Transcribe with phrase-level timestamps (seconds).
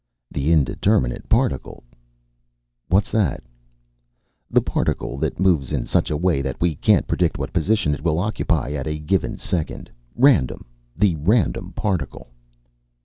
[0.31, 1.83] "The indeterminate particle."
[2.87, 3.43] "What's that?"
[4.49, 8.01] "The particle that moves in such a way that we can't predict what position it
[8.03, 9.91] will occupy at a given second.
[10.15, 10.65] Random.
[10.97, 12.31] The random particle."